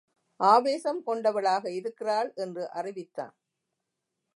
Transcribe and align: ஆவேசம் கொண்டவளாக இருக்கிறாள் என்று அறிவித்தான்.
ஆவேசம் 0.39 1.03
கொண்டவளாக 1.03 1.71
இருக்கிறாள் 1.71 2.31
என்று 2.35 2.69
அறிவித்தான். 2.71 3.35